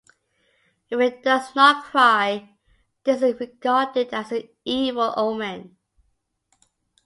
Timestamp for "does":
1.21-1.53